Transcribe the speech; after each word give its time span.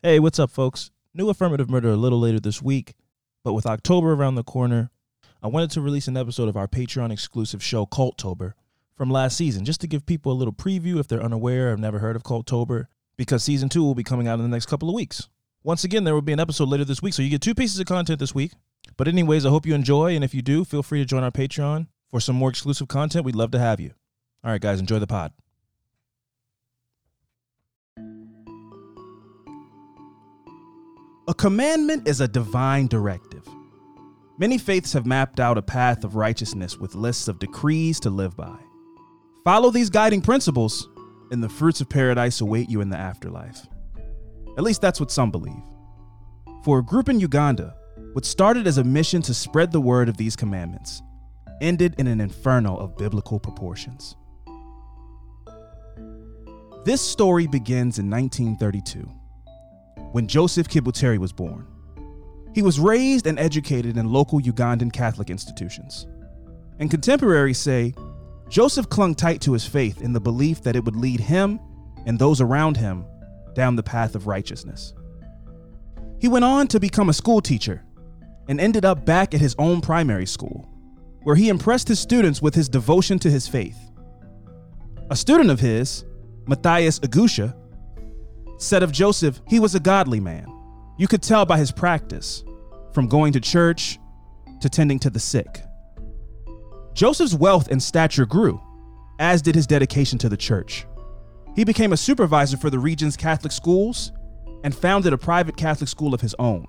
Hey, 0.00 0.20
what's 0.20 0.38
up, 0.38 0.52
folks? 0.52 0.92
New 1.12 1.28
affirmative 1.28 1.68
murder 1.68 1.90
a 1.90 1.96
little 1.96 2.20
later 2.20 2.38
this 2.38 2.62
week, 2.62 2.94
but 3.42 3.52
with 3.52 3.66
October 3.66 4.12
around 4.12 4.36
the 4.36 4.44
corner, 4.44 4.92
I 5.42 5.48
wanted 5.48 5.72
to 5.72 5.80
release 5.80 6.06
an 6.06 6.16
episode 6.16 6.48
of 6.48 6.56
our 6.56 6.68
Patreon 6.68 7.10
exclusive 7.10 7.64
show, 7.64 7.84
Culttober, 7.84 8.52
from 8.94 9.10
last 9.10 9.36
season, 9.36 9.64
just 9.64 9.80
to 9.80 9.88
give 9.88 10.06
people 10.06 10.30
a 10.30 10.38
little 10.38 10.52
preview 10.52 11.00
if 11.00 11.08
they're 11.08 11.20
unaware 11.20 11.66
or 11.66 11.70
have 11.70 11.80
never 11.80 11.98
heard 11.98 12.14
of 12.14 12.22
Culttober, 12.22 12.86
because 13.16 13.42
season 13.42 13.68
two 13.68 13.82
will 13.82 13.96
be 13.96 14.04
coming 14.04 14.28
out 14.28 14.38
in 14.38 14.44
the 14.44 14.54
next 14.54 14.66
couple 14.66 14.88
of 14.88 14.94
weeks. 14.94 15.28
Once 15.64 15.82
again, 15.82 16.04
there 16.04 16.14
will 16.14 16.22
be 16.22 16.32
an 16.32 16.38
episode 16.38 16.68
later 16.68 16.84
this 16.84 17.02
week, 17.02 17.12
so 17.12 17.20
you 17.20 17.28
get 17.28 17.42
two 17.42 17.56
pieces 17.56 17.80
of 17.80 17.86
content 17.86 18.20
this 18.20 18.36
week. 18.36 18.52
But, 18.96 19.08
anyways, 19.08 19.44
I 19.44 19.50
hope 19.50 19.66
you 19.66 19.74
enjoy, 19.74 20.14
and 20.14 20.22
if 20.22 20.32
you 20.32 20.42
do, 20.42 20.64
feel 20.64 20.84
free 20.84 21.00
to 21.00 21.06
join 21.06 21.24
our 21.24 21.32
Patreon 21.32 21.88
for 22.08 22.20
some 22.20 22.36
more 22.36 22.50
exclusive 22.50 22.86
content. 22.86 23.24
We'd 23.24 23.34
love 23.34 23.50
to 23.50 23.58
have 23.58 23.80
you. 23.80 23.94
All 24.44 24.52
right, 24.52 24.60
guys, 24.60 24.78
enjoy 24.78 25.00
the 25.00 25.08
pod. 25.08 25.32
A 31.28 31.34
commandment 31.34 32.08
is 32.08 32.22
a 32.22 32.26
divine 32.26 32.86
directive. 32.86 33.46
Many 34.38 34.56
faiths 34.56 34.94
have 34.94 35.04
mapped 35.04 35.40
out 35.40 35.58
a 35.58 35.62
path 35.62 36.02
of 36.02 36.16
righteousness 36.16 36.78
with 36.78 36.94
lists 36.94 37.28
of 37.28 37.38
decrees 37.38 38.00
to 38.00 38.08
live 38.08 38.34
by. 38.34 38.56
Follow 39.44 39.70
these 39.70 39.90
guiding 39.90 40.22
principles, 40.22 40.88
and 41.30 41.44
the 41.44 41.48
fruits 41.50 41.82
of 41.82 41.90
paradise 41.90 42.40
await 42.40 42.70
you 42.70 42.80
in 42.80 42.88
the 42.88 42.96
afterlife. 42.96 43.66
At 44.56 44.64
least 44.64 44.80
that's 44.80 45.00
what 45.00 45.10
some 45.10 45.30
believe. 45.30 45.62
For 46.64 46.78
a 46.78 46.82
group 46.82 47.10
in 47.10 47.20
Uganda, 47.20 47.76
what 48.14 48.24
started 48.24 48.66
as 48.66 48.78
a 48.78 48.84
mission 48.84 49.20
to 49.20 49.34
spread 49.34 49.70
the 49.70 49.82
word 49.82 50.08
of 50.08 50.16
these 50.16 50.34
commandments 50.34 51.02
ended 51.60 51.94
in 51.98 52.06
an 52.06 52.22
inferno 52.22 52.74
of 52.74 52.96
biblical 52.96 53.38
proportions. 53.38 54.16
This 56.86 57.02
story 57.02 57.46
begins 57.46 57.98
in 57.98 58.08
1932 58.08 59.17
when 60.12 60.26
Joseph 60.26 60.68
Kibwetere 60.68 61.18
was 61.18 61.32
born. 61.32 61.66
He 62.54 62.62
was 62.62 62.80
raised 62.80 63.26
and 63.26 63.38
educated 63.38 63.96
in 63.96 64.12
local 64.12 64.40
Ugandan 64.40 64.92
Catholic 64.92 65.30
institutions. 65.30 66.06
And 66.78 66.90
contemporaries 66.90 67.58
say 67.58 67.94
Joseph 68.48 68.88
clung 68.88 69.14
tight 69.14 69.40
to 69.42 69.52
his 69.52 69.66
faith 69.66 70.00
in 70.00 70.12
the 70.12 70.20
belief 70.20 70.62
that 70.62 70.76
it 70.76 70.84
would 70.84 70.96
lead 70.96 71.20
him 71.20 71.60
and 72.06 72.18
those 72.18 72.40
around 72.40 72.76
him 72.76 73.04
down 73.54 73.76
the 73.76 73.82
path 73.82 74.14
of 74.14 74.26
righteousness. 74.26 74.94
He 76.20 76.28
went 76.28 76.44
on 76.44 76.66
to 76.68 76.80
become 76.80 77.08
a 77.08 77.14
school 77.14 77.40
teacher 77.40 77.84
and 78.48 78.60
ended 78.60 78.84
up 78.84 79.04
back 79.04 79.34
at 79.34 79.40
his 79.40 79.54
own 79.58 79.80
primary 79.80 80.26
school, 80.26 80.66
where 81.22 81.36
he 81.36 81.48
impressed 81.48 81.86
his 81.86 82.00
students 82.00 82.40
with 82.40 82.54
his 82.54 82.68
devotion 82.68 83.18
to 83.18 83.30
his 83.30 83.46
faith. 83.46 83.78
A 85.10 85.16
student 85.16 85.50
of 85.50 85.60
his, 85.60 86.04
Matthias 86.46 86.98
Agusha, 87.00 87.54
said 88.58 88.82
of 88.82 88.92
Joseph, 88.92 89.40
he 89.46 89.60
was 89.60 89.74
a 89.74 89.80
godly 89.80 90.20
man. 90.20 90.46
You 90.98 91.08
could 91.08 91.22
tell 91.22 91.46
by 91.46 91.58
his 91.58 91.72
practice, 91.72 92.44
from 92.92 93.06
going 93.06 93.32
to 93.32 93.40
church 93.40 93.98
to 94.60 94.68
tending 94.68 94.98
to 95.00 95.10
the 95.10 95.20
sick. 95.20 95.62
Joseph's 96.94 97.34
wealth 97.34 97.68
and 97.70 97.80
stature 97.80 98.26
grew, 98.26 98.60
as 99.20 99.40
did 99.40 99.54
his 99.54 99.66
dedication 99.66 100.18
to 100.18 100.28
the 100.28 100.36
church. 100.36 100.84
He 101.54 101.64
became 101.64 101.92
a 101.92 101.96
supervisor 101.96 102.56
for 102.56 102.70
the 102.70 102.78
region's 102.78 103.16
Catholic 103.16 103.52
schools 103.52 104.12
and 104.64 104.74
founded 104.74 105.12
a 105.12 105.18
private 105.18 105.56
Catholic 105.56 105.88
school 105.88 106.12
of 106.12 106.20
his 106.20 106.34
own. 106.38 106.66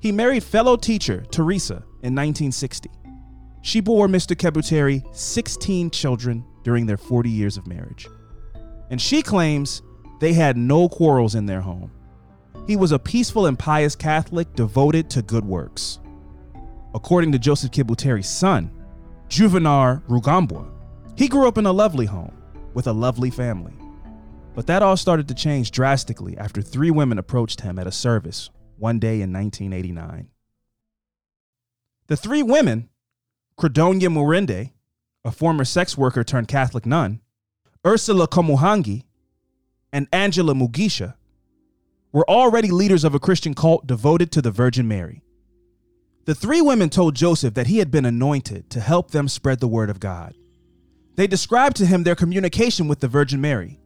He 0.00 0.12
married 0.12 0.44
fellow 0.44 0.76
teacher 0.76 1.24
Teresa 1.30 1.76
in 2.02 2.14
1960. 2.14 2.90
She 3.62 3.80
bore 3.80 4.06
Mr. 4.06 4.36
Kibwetere 4.36 5.02
16 5.14 5.90
children 5.90 6.44
during 6.62 6.86
their 6.86 6.98
40 6.98 7.30
years 7.30 7.56
of 7.56 7.66
marriage. 7.66 8.06
And 8.90 9.00
she 9.00 9.22
claims 9.22 9.82
they 10.20 10.32
had 10.32 10.56
no 10.56 10.88
quarrels 10.88 11.34
in 11.34 11.46
their 11.46 11.60
home. 11.60 11.90
He 12.66 12.76
was 12.76 12.92
a 12.92 12.98
peaceful 12.98 13.46
and 13.46 13.58
pious 13.58 13.94
Catholic 13.94 14.52
devoted 14.54 15.08
to 15.10 15.22
good 15.22 15.44
works. 15.44 15.98
According 16.94 17.32
to 17.32 17.38
Joseph 17.38 17.70
Kibwetere's 17.70 18.28
son, 18.28 18.70
Juvenal 19.28 20.02
Rugambwa, 20.08 20.70
he 21.16 21.28
grew 21.28 21.46
up 21.46 21.58
in 21.58 21.66
a 21.66 21.72
lovely 21.72 22.06
home 22.06 22.36
with 22.74 22.86
a 22.86 22.92
lovely 22.92 23.30
family. 23.30 23.72
But 24.54 24.66
that 24.66 24.82
all 24.82 24.96
started 24.96 25.28
to 25.28 25.34
change 25.34 25.70
drastically 25.70 26.36
after 26.38 26.62
three 26.62 26.90
women 26.90 27.18
approached 27.18 27.60
him 27.60 27.78
at 27.78 27.86
a 27.86 27.92
service 27.92 28.50
one 28.78 28.98
day 28.98 29.20
in 29.20 29.32
1989. 29.32 30.28
The 32.08 32.16
three 32.16 32.42
women, 32.42 32.88
Credonia 33.58 34.08
Mwerinde, 34.08 34.72
a 35.24 35.30
former 35.32 35.64
sex 35.64 35.98
worker 35.98 36.22
turned 36.22 36.48
Catholic 36.48 36.86
nun, 36.86 37.20
Ursula 37.84 38.28
Komuhangi, 38.28 39.04
and 39.92 40.08
Angela 40.12 40.54
Mugisha 40.54 41.14
were 42.12 42.28
already 42.28 42.70
leaders 42.70 43.04
of 43.04 43.14
a 43.14 43.20
Christian 43.20 43.54
cult 43.54 43.86
devoted 43.86 44.32
to 44.32 44.42
the 44.42 44.50
Virgin 44.50 44.88
Mary. 44.88 45.22
The 46.24 46.34
three 46.34 46.60
women 46.60 46.90
told 46.90 47.14
Joseph 47.14 47.54
that 47.54 47.68
he 47.68 47.78
had 47.78 47.90
been 47.90 48.04
anointed 48.04 48.68
to 48.70 48.80
help 48.80 49.10
them 49.10 49.28
spread 49.28 49.60
the 49.60 49.68
word 49.68 49.90
of 49.90 50.00
God. 50.00 50.34
They 51.14 51.26
described 51.26 51.76
to 51.76 51.86
him 51.86 52.02
their 52.02 52.14
communication 52.14 52.88
with 52.88 53.00
the 53.00 53.08
Virgin 53.08 53.40
Mary. 53.40 53.78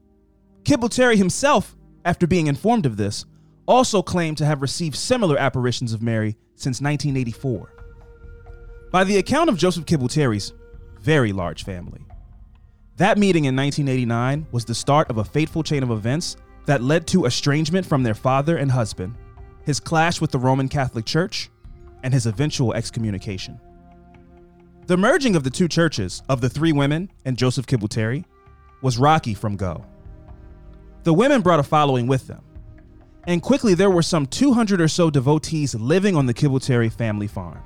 Kibwetere 0.64 1.16
himself, 1.16 1.76
after 2.04 2.26
being 2.26 2.46
informed 2.46 2.86
of 2.86 2.96
this, 2.96 3.26
also 3.66 4.02
claimed 4.02 4.38
to 4.38 4.46
have 4.46 4.62
received 4.62 4.96
similar 4.96 5.38
apparitions 5.38 5.92
of 5.92 6.02
Mary 6.02 6.36
since 6.54 6.80
1984. 6.80 7.72
By 8.90 9.04
the 9.04 9.18
account 9.18 9.48
of 9.48 9.58
Joseph 9.58 9.86
Kibwetere's 9.86 10.52
very 10.98 11.32
large 11.32 11.64
family, 11.64 12.06
that 13.00 13.16
meeting 13.16 13.46
in 13.46 13.56
1989 13.56 14.46
was 14.52 14.66
the 14.66 14.74
start 14.74 15.08
of 15.08 15.16
a 15.16 15.24
fateful 15.24 15.62
chain 15.62 15.82
of 15.82 15.90
events 15.90 16.36
that 16.66 16.82
led 16.82 17.06
to 17.06 17.24
estrangement 17.24 17.86
from 17.86 18.02
their 18.02 18.12
father 18.12 18.58
and 18.58 18.70
husband, 18.70 19.14
his 19.64 19.80
clash 19.80 20.20
with 20.20 20.30
the 20.30 20.38
Roman 20.38 20.68
Catholic 20.68 21.06
Church, 21.06 21.48
and 22.02 22.12
his 22.12 22.26
eventual 22.26 22.74
excommunication. 22.74 23.58
The 24.86 24.98
merging 24.98 25.34
of 25.34 25.44
the 25.44 25.50
two 25.50 25.66
churches, 25.66 26.22
of 26.28 26.42
the 26.42 26.50
three 26.50 26.72
women 26.72 27.10
and 27.24 27.38
Joseph 27.38 27.66
Kibwetere, 27.66 28.22
was 28.82 28.98
rocky 28.98 29.32
from 29.32 29.56
go. 29.56 29.82
The 31.04 31.14
women 31.14 31.40
brought 31.40 31.58
a 31.58 31.62
following 31.62 32.06
with 32.06 32.26
them, 32.26 32.44
and 33.26 33.40
quickly 33.40 33.72
there 33.72 33.90
were 33.90 34.02
some 34.02 34.26
200 34.26 34.78
or 34.78 34.88
so 34.88 35.08
devotees 35.08 35.74
living 35.74 36.16
on 36.16 36.26
the 36.26 36.34
Kibwetere 36.34 36.92
family 36.92 37.28
farm. 37.28 37.62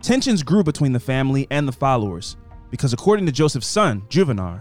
Tensions 0.00 0.42
grew 0.42 0.64
between 0.64 0.94
the 0.94 1.00
family 1.00 1.46
and 1.50 1.68
the 1.68 1.72
followers 1.72 2.38
because 2.72 2.94
according 2.94 3.26
to 3.26 3.32
Joseph's 3.32 3.66
son, 3.66 4.02
Juvenal, 4.08 4.58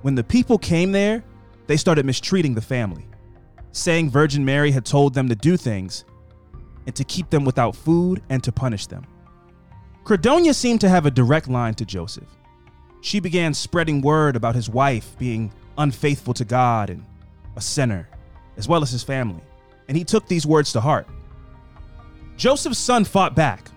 when 0.00 0.14
the 0.14 0.24
people 0.24 0.56
came 0.56 0.90
there, 0.90 1.22
they 1.66 1.76
started 1.76 2.06
mistreating 2.06 2.54
the 2.54 2.62
family, 2.62 3.06
saying 3.72 4.08
Virgin 4.08 4.42
Mary 4.42 4.70
had 4.70 4.86
told 4.86 5.12
them 5.12 5.28
to 5.28 5.34
do 5.34 5.58
things 5.58 6.06
and 6.86 6.96
to 6.96 7.04
keep 7.04 7.28
them 7.28 7.44
without 7.44 7.76
food 7.76 8.22
and 8.30 8.42
to 8.42 8.50
punish 8.50 8.86
them. 8.86 9.06
Credonia 10.02 10.54
seemed 10.54 10.80
to 10.80 10.88
have 10.88 11.04
a 11.04 11.10
direct 11.10 11.46
line 11.46 11.74
to 11.74 11.84
Joseph. 11.84 12.38
She 13.02 13.20
began 13.20 13.52
spreading 13.52 14.00
word 14.00 14.34
about 14.34 14.54
his 14.54 14.70
wife 14.70 15.14
being 15.18 15.52
unfaithful 15.76 16.32
to 16.32 16.44
God 16.46 16.88
and 16.88 17.04
a 17.54 17.60
sinner, 17.60 18.08
as 18.56 18.66
well 18.66 18.82
as 18.82 18.90
his 18.90 19.02
family, 19.02 19.42
and 19.88 19.96
he 19.96 20.04
took 20.04 20.26
these 20.26 20.46
words 20.46 20.72
to 20.72 20.80
heart. 20.80 21.06
Joseph's 22.38 22.78
son 22.78 23.04
fought 23.04 23.36
back, 23.36 23.70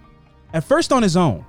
at 0.54 0.64
first 0.64 0.94
on 0.94 1.04
his 1.04 1.18
own, 1.18 1.46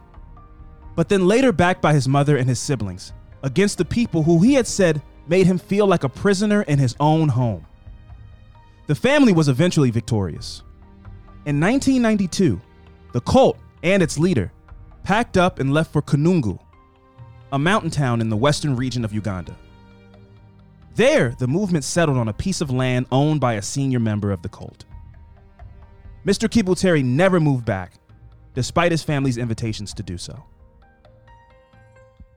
but 0.97 1.09
then 1.09 1.27
later 1.27 1.53
backed 1.53 1.83
by 1.83 1.93
his 1.93 2.09
mother 2.09 2.37
and 2.37 2.49
his 2.49 2.59
siblings 2.59 3.13
against 3.43 3.79
the 3.79 3.85
people 3.85 4.23
who 4.23 4.41
he 4.41 4.55
had 4.55 4.67
said 4.67 5.03
made 5.27 5.47
him 5.47 5.59
feel 5.59 5.87
like 5.87 6.05
a 6.05 6.09
prisoner 6.09 6.63
in 6.63 6.79
his 6.79 6.97
own 7.01 7.29
home. 7.29 7.67
The 8.87 8.95
family 8.95 9.33
was 9.33 9.49
eventually 9.49 9.91
victorious. 9.91 10.63
In 11.47 11.61
1992, 11.61 12.61
the 13.13 13.21
cult 13.21 13.59
and 13.83 14.03
its 14.03 14.19
leader 14.19 14.53
packed 15.03 15.37
up 15.37 15.59
and 15.59 15.73
left 15.73 15.93
for 15.93 16.03
Kanungu, 16.03 16.59
a 17.53 17.59
mountain 17.59 17.91
town 17.91 18.21
in 18.21 18.29
the 18.29 18.37
western 18.37 18.77
region 18.77 19.05
of 19.05 19.13
Uganda. 19.13 19.57
There, 20.95 21.35
the 21.39 21.47
movement 21.47 21.85
settled 21.85 22.19
on 22.19 22.29
a 22.29 22.33
piece 22.33 22.61
of 22.61 22.71
land 22.71 23.07
owned 23.11 23.41
by 23.41 23.55
a 23.55 23.63
senior 23.63 24.01
member 24.01 24.31
of 24.31 24.43
the 24.43 24.49
cult. 24.49 24.85
Mr. 26.25 26.49
Kibwetere 26.49 27.05
never 27.05 27.41
moved 27.41 27.65
back, 27.65 27.95
despite 28.55 28.93
his 28.93 29.03
family's 29.03 29.37
invitations 29.37 29.93
to 29.95 30.03
do 30.03 30.17
so. 30.17 30.45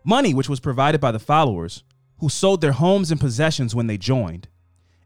Money, 0.07 0.33
which 0.33 0.47
was 0.47 0.61
provided 0.61 1.01
by 1.01 1.11
the 1.11 1.19
followers, 1.19 1.83
who 2.19 2.29
sold 2.29 2.61
their 2.61 2.71
homes 2.71 3.11
and 3.11 3.19
possessions 3.19 3.75
when 3.75 3.87
they 3.87 3.97
joined, 3.97 4.47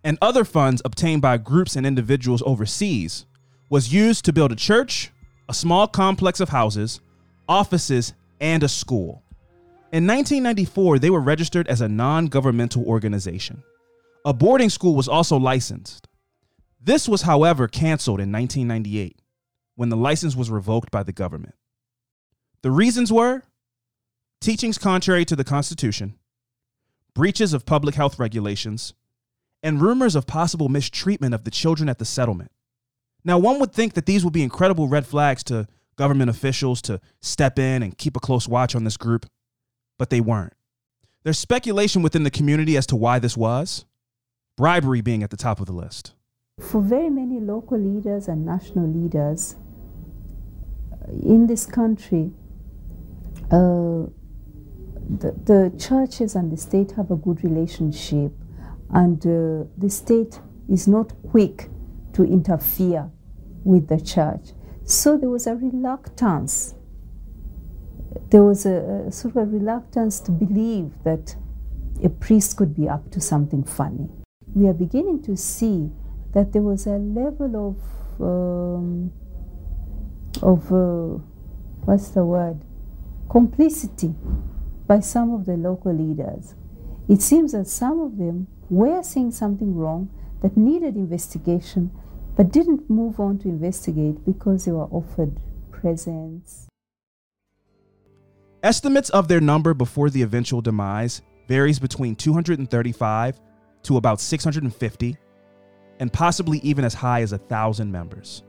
and 0.04 0.16
other 0.22 0.46
funds 0.46 0.80
obtained 0.86 1.24
by 1.24 1.38
groups 1.38 1.76
and 1.76 1.88
individuals 1.88 2.44
overseas, 2.46 3.26
was 3.68 3.92
used 3.92 4.24
to 4.24 4.32
build 4.32 4.52
a 4.52 4.56
church, 4.56 5.10
a 5.50 5.56
small 5.56 5.88
complex 5.88 6.40
of 6.40 6.50
houses, 6.50 7.02
offices, 7.50 8.14
and 8.40 8.62
a 8.62 8.70
school. 8.70 9.24
In 9.92 10.06
1994, 10.06 11.00
they 11.00 11.10
were 11.10 11.20
registered 11.20 11.68
as 11.68 11.82
a 11.82 11.90
non 11.90 12.28
governmental 12.28 12.86
organization. 12.86 13.64
A 14.24 14.34
boarding 14.34 14.70
school 14.70 14.94
was 14.94 15.08
also 15.08 15.36
licensed. 15.36 16.08
This 16.80 17.10
was, 17.10 17.24
however, 17.24 17.68
canceled 17.68 18.20
in 18.20 18.32
1998 18.32 19.20
when 19.74 19.90
the 19.90 19.98
license 19.98 20.36
was 20.36 20.52
revoked 20.52 20.92
by 20.92 21.02
the 21.02 21.12
government. 21.12 21.56
The 22.62 22.70
reasons 22.70 23.12
were 23.12 23.42
teachings 24.42 24.80
contrary 24.80 25.24
to 25.26 25.36
the 25.36 25.44
Constitution, 25.44 26.16
breaches 27.14 27.54
of 27.54 27.66
public 27.66 27.96
health 27.96 28.18
regulations, 28.20 28.94
and 29.64 29.80
rumors 29.80 30.16
of 30.16 30.26
possible 30.26 30.68
mistreatment 30.68 31.36
of 31.36 31.44
the 31.44 31.52
children 31.52 31.88
at 31.88 32.00
the 32.00 32.06
settlement. 32.06 32.52
Now, 33.24 33.38
one 33.38 33.60
would 33.60 33.72
think 33.72 33.94
that 33.94 34.08
these 34.08 34.24
would 34.24 34.34
be 34.34 34.42
incredible 34.42 34.88
red 34.88 35.06
flags 35.06 35.44
to 35.46 35.68
government 35.96 36.32
officials 36.32 36.82
to 36.82 37.00
step 37.22 37.60
in 37.60 37.84
and 37.84 37.96
keep 37.96 38.18
a 38.18 38.20
close 38.20 38.48
watch 38.48 38.74
on 38.76 38.84
this 38.84 38.98
group, 38.98 39.28
but 40.00 40.10
they 40.10 40.20
weren't. 40.20 40.54
There's 41.24 41.38
speculation 41.38 42.02
within 42.02 42.24
the 42.24 42.32
community 42.32 42.76
as 42.76 42.88
to 42.88 42.96
why 42.96 43.20
this 43.20 43.38
was, 43.38 43.86
bribery 44.58 45.02
being 45.02 45.22
at 45.22 45.30
the 45.30 45.38
top 45.38 45.60
of 45.60 45.68
the 45.68 45.74
list. 45.74 46.14
For 46.60 46.82
very 46.82 47.12
many 47.12 47.40
local 47.40 47.78
leaders 47.78 48.28
and 48.28 48.44
national 48.44 48.88
leaders 48.88 49.56
uh, 50.92 51.12
in 51.12 51.46
this 51.46 51.68
country, 51.68 52.32
uh, 53.52 54.06
the, 55.10 55.32
the 55.46 55.74
churches 55.78 56.36
and 56.36 56.52
the 56.52 56.58
state 56.58 56.92
have 56.92 57.12
a 57.12 57.16
good 57.16 57.44
relationship, 57.44 58.32
and 58.90 59.20
uh, 59.26 59.68
the 59.78 59.90
state 59.90 60.40
is 60.70 60.88
not 60.88 61.14
quick 61.30 61.70
to 62.14 62.24
interfere 62.24 63.10
with 63.64 63.88
the 63.88 64.00
church. 64.00 64.52
So 64.84 65.18
there 65.18 65.30
was 65.30 65.48
a 65.48 65.56
reluctance. 65.56 66.76
There 68.30 68.44
was 68.44 68.66
a, 68.66 69.06
a 69.08 69.12
sort 69.12 69.36
of 69.36 69.44
a 69.44 69.46
reluctance 69.46 70.20
to 70.22 70.32
believe 70.32 70.92
that 71.04 71.36
a 72.04 72.10
priest 72.10 72.58
could 72.58 72.76
be 72.76 72.90
up 72.90 73.12
to 73.12 73.22
something 73.22 73.64
funny. 73.64 74.10
We 74.54 74.68
are 74.68 74.74
beginning 74.74 75.22
to 75.24 75.38
see 75.38 75.92
that 76.34 76.52
there 76.52 76.62
was 76.62 76.88
a 76.88 76.98
level 76.98 77.70
of 77.70 78.22
um, 78.22 79.12
of 80.42 80.72
uh, 80.72 81.20
what's 81.86 82.10
the 82.10 82.24
word 82.24 82.62
complicity 83.30 84.14
by 84.92 85.00
some 85.00 85.34
of 85.34 85.46
the 85.46 85.56
local 85.56 85.94
leaders. 85.94 86.54
It 87.08 87.22
seems 87.22 87.54
that 87.54 87.66
some 87.66 88.02
of 88.02 88.18
them 88.18 88.48
were 88.70 89.02
seeing 89.04 89.32
something 89.32 89.74
wrong 89.74 90.10
that 90.42 90.58
needed 90.58 90.98
investigation, 90.98 91.92
but 92.36 92.52
didn't 92.52 92.90
move 92.90 93.18
on 93.18 93.40
to 93.40 93.48
investigate 93.48 94.26
because 94.26 94.66
they 94.66 94.74
were 94.74 94.92
offered 94.92 95.40
presents. 95.72 96.68
Estimates 98.64 99.10
of 99.12 99.30
their 99.30 99.40
number 99.40 99.74
before 99.74 100.10
the 100.10 100.24
eventual 100.24 100.60
demise 100.60 101.22
varies 101.48 101.80
between 101.80 102.14
235 102.14 103.40
to 103.84 103.96
about 103.96 104.20
650 104.20 105.18
and 106.02 106.12
possibly 106.12 106.60
even 106.64 106.84
as 106.84 106.94
high 106.94 107.22
as 107.22 107.32
a 107.32 107.38
thousand 107.38 107.90
members. 107.90 108.44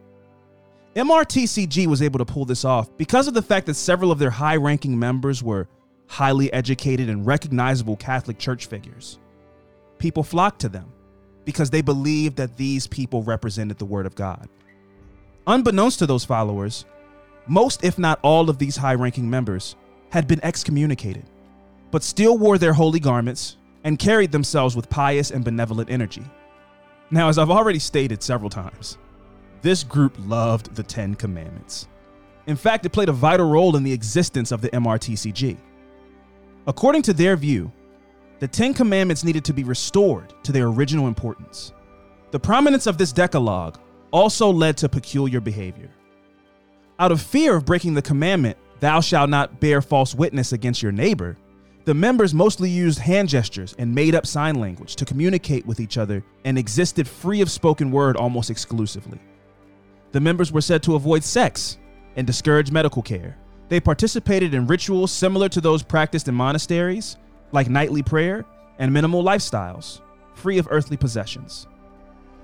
MRTCG 0.96 1.86
was 1.86 2.02
able 2.02 2.18
to 2.18 2.24
pull 2.24 2.44
this 2.44 2.64
off 2.64 2.90
because 2.96 3.28
of 3.28 3.34
the 3.34 3.42
fact 3.42 3.66
that 3.66 3.74
several 3.74 4.10
of 4.10 4.18
their 4.18 4.28
high 4.28 4.56
ranking 4.56 4.98
members 4.98 5.40
were 5.40 5.68
highly 6.12 6.52
educated 6.52 7.08
and 7.08 7.26
recognizable 7.26 7.96
Catholic 7.96 8.38
Church 8.38 8.66
figures. 8.66 9.18
People 9.96 10.22
flocked 10.22 10.60
to 10.60 10.68
them 10.68 10.92
because 11.46 11.70
they 11.70 11.80
believed 11.80 12.36
that 12.36 12.58
these 12.58 12.86
people 12.86 13.22
represented 13.22 13.78
the 13.78 13.86
Word 13.86 14.04
of 14.04 14.14
God. 14.14 14.46
Unbeknownst 15.46 15.98
to 16.00 16.06
those 16.06 16.22
followers, 16.22 16.84
most, 17.46 17.82
if 17.82 17.98
not 17.98 18.20
all, 18.20 18.50
of 18.50 18.58
these 18.58 18.76
high 18.76 18.94
ranking 18.94 19.30
members 19.30 19.74
had 20.10 20.28
been 20.28 20.44
excommunicated, 20.44 21.24
but 21.90 22.02
still 22.02 22.36
wore 22.36 22.58
their 22.58 22.74
holy 22.74 23.00
garments 23.00 23.56
and 23.82 23.98
carried 23.98 24.32
themselves 24.32 24.76
with 24.76 24.90
pious 24.90 25.30
and 25.30 25.42
benevolent 25.42 25.88
energy. 25.88 26.24
Now, 27.10 27.30
as 27.30 27.38
I've 27.38 27.50
already 27.50 27.78
stated 27.78 28.22
several 28.22 28.50
times, 28.50 28.98
this 29.62 29.82
group 29.82 30.14
loved 30.18 30.74
the 30.74 30.82
Ten 30.82 31.14
Commandments. 31.14 31.88
In 32.46 32.56
fact, 32.56 32.84
it 32.84 32.90
played 32.90 33.08
a 33.08 33.12
vital 33.12 33.48
role 33.48 33.76
in 33.76 33.82
the 33.82 33.92
existence 33.94 34.52
of 34.52 34.60
the 34.60 34.68
MRTCG. 34.68 35.56
According 36.66 37.02
to 37.02 37.12
their 37.12 37.36
view, 37.36 37.72
the 38.38 38.48
Ten 38.48 38.74
Commandments 38.74 39.24
needed 39.24 39.44
to 39.44 39.52
be 39.52 39.64
restored 39.64 40.32
to 40.44 40.52
their 40.52 40.66
original 40.66 41.08
importance. 41.08 41.72
The 42.30 42.40
prominence 42.40 42.86
of 42.86 42.98
this 42.98 43.12
Decalogue 43.12 43.78
also 44.10 44.50
led 44.50 44.76
to 44.78 44.88
peculiar 44.88 45.40
behavior. 45.40 45.90
Out 46.98 47.12
of 47.12 47.20
fear 47.20 47.56
of 47.56 47.64
breaking 47.64 47.94
the 47.94 48.02
commandment, 48.02 48.56
thou 48.80 49.00
shalt 49.00 49.30
not 49.30 49.60
bear 49.60 49.82
false 49.82 50.14
witness 50.14 50.52
against 50.52 50.82
your 50.82 50.92
neighbor, 50.92 51.36
the 51.84 51.94
members 51.94 52.32
mostly 52.32 52.70
used 52.70 53.00
hand 53.00 53.28
gestures 53.28 53.74
and 53.76 53.92
made 53.92 54.14
up 54.14 54.24
sign 54.24 54.60
language 54.60 54.94
to 54.96 55.04
communicate 55.04 55.66
with 55.66 55.80
each 55.80 55.98
other 55.98 56.24
and 56.44 56.56
existed 56.56 57.08
free 57.08 57.40
of 57.40 57.50
spoken 57.50 57.90
word 57.90 58.16
almost 58.16 58.50
exclusively. 58.50 59.18
The 60.12 60.20
members 60.20 60.52
were 60.52 60.60
said 60.60 60.84
to 60.84 60.94
avoid 60.94 61.24
sex 61.24 61.78
and 62.14 62.24
discourage 62.24 62.70
medical 62.70 63.02
care. 63.02 63.36
They 63.72 63.80
participated 63.80 64.52
in 64.52 64.66
rituals 64.66 65.10
similar 65.10 65.48
to 65.48 65.58
those 65.58 65.82
practiced 65.82 66.28
in 66.28 66.34
monasteries, 66.34 67.16
like 67.52 67.70
nightly 67.70 68.02
prayer 68.02 68.44
and 68.78 68.92
minimal 68.92 69.24
lifestyles, 69.24 70.02
free 70.34 70.58
of 70.58 70.68
earthly 70.70 70.98
possessions. 70.98 71.66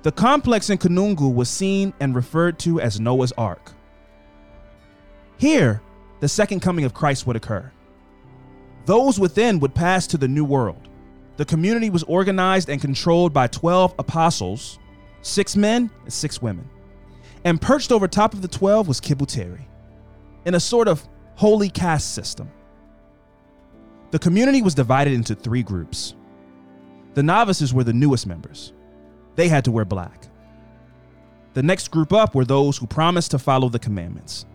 The 0.05 0.11
complex 0.11 0.71
in 0.71 0.79
Kanungu 0.79 1.35
was 1.35 1.51
seen 1.51 1.93
and 2.01 2.15
referred 2.15 2.59
to 2.61 2.81
as 2.81 2.99
Noah's 2.99 3.33
Ark. 3.33 3.73
Here, 5.37 5.83
the 6.21 6.29
second 6.29 6.61
coming 6.61 6.87
of 6.87 6.95
Christ 6.95 7.27
would 7.27 7.37
occur. 7.37 7.71
Those 8.87 9.21
within 9.21 9.61
would 9.61 9.75
pass 9.75 10.07
to 10.07 10.17
the 10.17 10.29
new 10.29 10.47
world. 10.47 10.89
The 11.37 11.45
community 11.45 11.91
was 11.91 12.05
organized 12.05 12.71
and 12.71 12.81
controlled 12.81 13.35
by 13.35 13.49
12 13.49 13.97
apostles, 13.99 14.79
six 15.21 15.57
men 15.57 15.91
and 16.05 16.13
six 16.15 16.41
women. 16.41 16.71
And 17.45 17.61
perched 17.61 17.93
over 17.93 18.09
top 18.09 18.33
of 18.33 18.41
the 18.41 18.49
12 18.49 18.89
was 18.89 18.99
Kibwetere, 18.99 19.61
in 20.47 20.55
a 20.55 20.61
sort 20.61 20.89
of 20.89 21.07
holy 21.39 21.69
caste 21.69 22.15
system. 22.15 22.51
The 24.11 24.19
community 24.19 24.61
was 24.61 24.75
divided 24.75 25.13
into 25.13 25.37
three 25.37 25.63
groups. 25.63 26.17
The 27.15 27.23
novices 27.23 27.73
were 27.73 27.85
the 27.85 27.93
newest 27.93 28.27
members. 28.27 28.73
They 29.37 29.47
had 29.47 29.65
to 29.67 29.71
wear 29.71 29.85
black. 29.85 30.27
The 31.55 31.63
next 31.63 31.93
group 31.93 32.13
up 32.13 32.35
were 32.35 32.45
those 32.45 32.77
who 32.77 32.89
promised 32.89 33.31
to 33.31 33.39
follow 33.39 33.69
the 33.69 33.79
commandments. 33.79 34.47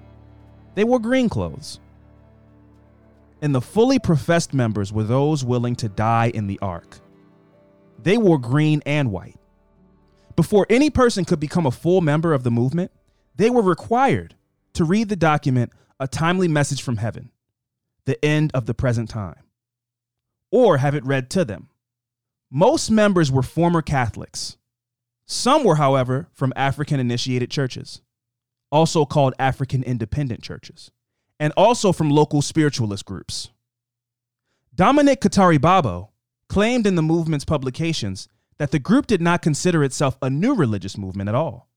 They 0.75 0.83
wore 0.83 0.99
green 0.99 1.29
clothes. 1.29 1.79
And 3.41 3.55
the 3.55 3.61
fully 3.61 3.97
professed 3.97 4.53
members 4.53 4.91
were 4.91 5.05
those 5.05 5.45
willing 5.45 5.77
to 5.77 5.87
die 5.87 6.31
in 6.33 6.47
the 6.47 6.59
ark. 6.61 6.99
They 7.97 8.17
wore 8.17 8.37
green 8.37 8.83
and 8.85 9.09
white. 9.09 9.39
Before 10.35 10.67
any 10.69 10.89
person 10.89 11.23
could 11.23 11.39
become 11.39 11.65
a 11.65 11.71
full 11.71 12.01
member 12.01 12.33
of 12.33 12.43
the 12.43 12.51
movement, 12.51 12.91
they 13.37 13.49
were 13.49 13.61
required 13.61 14.35
to 14.73 14.83
read 14.83 15.07
the 15.07 15.15
document 15.15 15.71
A 16.03 16.07
Timely 16.07 16.49
Message 16.49 16.81
from 16.81 16.97
Heaven, 16.97 17.31
the 18.03 18.23
end 18.25 18.51
of 18.53 18.65
the 18.65 18.73
present 18.73 19.09
time, 19.09 19.41
or 20.51 20.79
have 20.79 20.95
it 20.95 21.05
read 21.05 21.29
to 21.29 21.45
them. 21.45 21.69
Most 22.51 22.91
members 22.91 23.31
were 23.31 23.41
former 23.41 23.81
Catholics. 23.81 24.57
Some 25.27 25.63
were, 25.63 25.77
however, 25.77 26.27
from 26.33 26.51
African 26.57 26.99
initiated 26.99 27.49
churches, 27.49 28.01
also 28.69 29.05
called 29.05 29.33
African 29.39 29.81
independent 29.81 30.43
churches, 30.43 30.91
and 31.39 31.53
also 31.55 31.93
from 31.93 32.09
local 32.09 32.41
spiritualist 32.41 33.05
groups. 33.05 33.51
Dominic 34.75 35.21
Kataribabo 35.21 36.09
claimed 36.49 36.85
in 36.85 36.95
the 36.95 37.01
movement's 37.01 37.45
publications 37.45 38.27
that 38.57 38.71
the 38.71 38.77
group 38.77 39.07
did 39.07 39.21
not 39.21 39.41
consider 39.41 39.85
itself 39.85 40.17
a 40.21 40.29
new 40.29 40.53
religious 40.53 40.97
movement 40.97 41.29
at 41.29 41.35
all, 41.35 41.69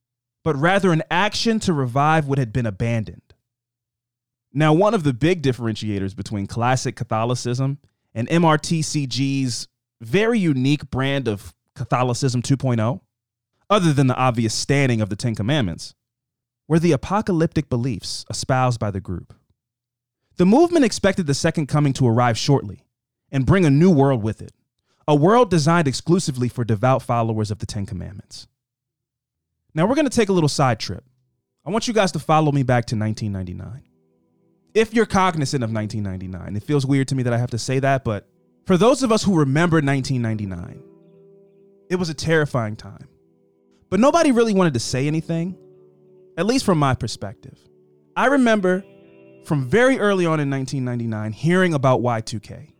but 0.42 0.56
rather 0.56 0.92
an 0.92 1.04
action 1.12 1.60
to 1.60 1.72
revive 1.72 2.26
what 2.26 2.38
had 2.38 2.52
been 2.52 2.66
abandoned. 2.66 3.22
Now, 4.56 4.72
one 4.72 4.94
of 4.94 5.04
the 5.04 5.12
big 5.12 5.42
differentiators 5.42 6.16
between 6.16 6.46
classic 6.46 6.96
Catholicism 6.96 7.76
and 8.14 8.26
MRTCG's 8.26 9.68
very 10.00 10.38
unique 10.38 10.90
brand 10.90 11.28
of 11.28 11.54
Catholicism 11.74 12.40
2.0, 12.40 13.02
other 13.68 13.92
than 13.92 14.06
the 14.06 14.16
obvious 14.16 14.54
standing 14.54 15.02
of 15.02 15.10
the 15.10 15.16
Ten 15.16 15.34
Commandments, 15.34 15.94
were 16.66 16.78
the 16.78 16.92
apocalyptic 16.92 17.68
beliefs 17.68 18.24
espoused 18.30 18.80
by 18.80 18.90
the 18.90 18.98
group. 18.98 19.34
The 20.38 20.46
movement 20.46 20.86
expected 20.86 21.26
the 21.26 21.34
second 21.34 21.66
coming 21.66 21.92
to 21.92 22.08
arrive 22.08 22.38
shortly 22.38 22.86
and 23.30 23.44
bring 23.44 23.66
a 23.66 23.70
new 23.70 23.90
world 23.90 24.22
with 24.22 24.40
it 24.40 24.52
a 25.06 25.14
world 25.14 25.50
designed 25.50 25.86
exclusively 25.86 26.48
for 26.48 26.64
devout 26.64 27.02
followers 27.02 27.50
of 27.50 27.58
the 27.58 27.66
Ten 27.66 27.86
Commandments. 27.86 28.48
Now, 29.74 29.86
we're 29.86 29.94
going 29.94 30.08
to 30.08 30.16
take 30.16 30.30
a 30.30 30.32
little 30.32 30.48
side 30.48 30.80
trip. 30.80 31.04
I 31.64 31.70
want 31.70 31.86
you 31.86 31.94
guys 31.94 32.10
to 32.12 32.18
follow 32.18 32.50
me 32.50 32.62
back 32.62 32.86
to 32.86 32.96
1999. 32.96 33.85
If 34.76 34.92
you're 34.92 35.06
cognizant 35.06 35.64
of 35.64 35.72
1999, 35.72 36.54
it 36.54 36.62
feels 36.62 36.84
weird 36.84 37.08
to 37.08 37.14
me 37.14 37.22
that 37.22 37.32
I 37.32 37.38
have 37.38 37.52
to 37.52 37.58
say 37.58 37.78
that, 37.78 38.04
but 38.04 38.28
for 38.66 38.76
those 38.76 39.02
of 39.02 39.10
us 39.10 39.22
who 39.22 39.38
remember 39.38 39.76
1999, 39.76 40.82
it 41.88 41.96
was 41.96 42.10
a 42.10 42.14
terrifying 42.14 42.76
time. 42.76 43.08
But 43.88 44.00
nobody 44.00 44.32
really 44.32 44.52
wanted 44.52 44.74
to 44.74 44.80
say 44.80 45.06
anything, 45.06 45.56
at 46.36 46.44
least 46.44 46.66
from 46.66 46.76
my 46.76 46.94
perspective. 46.94 47.58
I 48.18 48.26
remember 48.26 48.84
from 49.46 49.64
very 49.64 49.98
early 49.98 50.26
on 50.26 50.40
in 50.40 50.50
1999 50.50 51.32
hearing 51.32 51.72
about 51.72 52.02
Y2K 52.02 52.70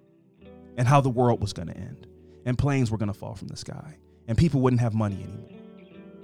and 0.76 0.86
how 0.86 1.00
the 1.00 1.08
world 1.08 1.40
was 1.40 1.54
going 1.54 1.68
to 1.68 1.76
end 1.78 2.06
and 2.44 2.58
planes 2.58 2.90
were 2.90 2.98
going 2.98 3.10
to 3.10 3.18
fall 3.18 3.34
from 3.34 3.48
the 3.48 3.56
sky 3.56 3.96
and 4.28 4.36
people 4.36 4.60
wouldn't 4.60 4.82
have 4.82 4.92
money 4.92 5.22
anymore. 5.22 5.48